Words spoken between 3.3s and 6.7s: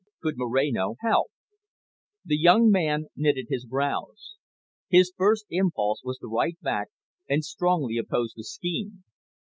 his brows. His first impulse was to write